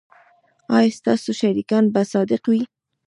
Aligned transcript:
ایا 0.77 0.95
ستاسو 0.99 1.29
شریکان 1.41 1.83
به 1.93 2.01
صادق 2.13 2.43
وي؟ 2.51 2.61